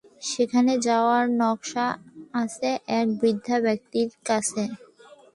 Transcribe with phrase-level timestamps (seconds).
[0.29, 1.87] সেখানে যাওয়ার নকশা
[2.33, 2.69] আছে
[2.99, 4.63] এক বৃদ্ধ ব্যক্তির কাছে।